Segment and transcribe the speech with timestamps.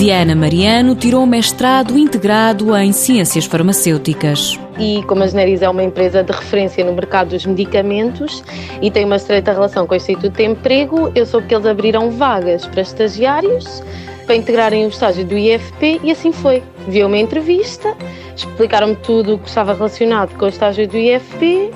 [0.00, 4.58] Diana Mariano tirou mestrado integrado em Ciências Farmacêuticas.
[4.78, 8.42] E como a Generis é uma empresa de referência no mercado dos medicamentos
[8.80, 12.10] e tem uma estreita relação com o Instituto de Emprego, eu soube que eles abriram
[12.12, 13.82] vagas para estagiários
[14.24, 16.62] para integrarem o estágio do IFP e assim foi.
[16.88, 17.94] Vi uma entrevista,
[18.34, 21.70] explicaram-me tudo o que estava relacionado com o estágio do IFP,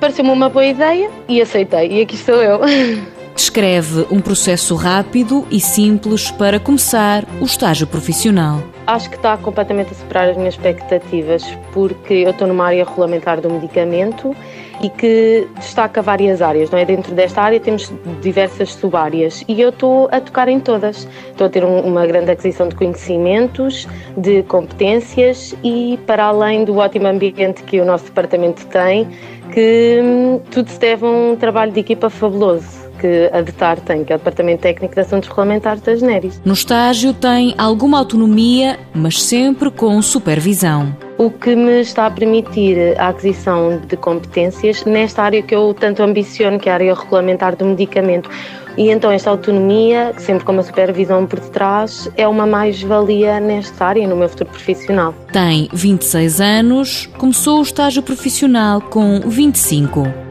[0.00, 1.86] pareceu-me uma boa ideia e aceitei.
[1.86, 2.62] E aqui estou eu.
[3.40, 8.62] Descreve um processo rápido e simples para começar o estágio profissional.
[8.86, 13.40] Acho que está completamente a superar as minhas expectativas, porque eu estou numa área regulamentar
[13.40, 14.36] do medicamento
[14.82, 16.84] e que destaca várias áreas, não é?
[16.84, 17.90] Dentro desta área temos
[18.20, 21.08] diversas subáreas e eu estou a tocar em todas.
[21.30, 23.88] Estou a ter um, uma grande aquisição de conhecimentos,
[24.18, 29.08] de competências e para além do ótimo ambiente que o nosso departamento tem,
[29.50, 34.04] que hum, tudo se deve a um trabalho de equipa fabuloso que a DETAR tem,
[34.04, 36.40] que é o Departamento Técnico de Assuntos Regulamentares das NERIS.
[36.44, 40.94] No estágio tem alguma autonomia, mas sempre com supervisão.
[41.16, 46.02] O que me está a permitir a aquisição de competências nesta área que eu tanto
[46.02, 48.30] ambiciono, que é a área regulamentar do medicamento.
[48.76, 54.06] E então esta autonomia, sempre com uma supervisão por detrás, é uma mais-valia nesta área,
[54.06, 55.14] no meu futuro profissional.
[55.32, 60.30] Tem 26 anos, começou o estágio profissional com 25.